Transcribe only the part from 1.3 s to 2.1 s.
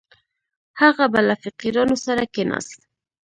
فقیرانو